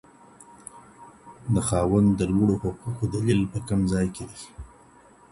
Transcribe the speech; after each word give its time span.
د 1.53 1.55
خاوند 1.67 2.09
د 2.15 2.21
لوړو 2.33 2.55
حقوقو 2.63 3.05
دليل 3.15 3.41
په 3.53 3.59
کوم 3.67 3.81
ځای 3.93 4.07
کي 4.15 4.23
دی؟ 4.29 4.41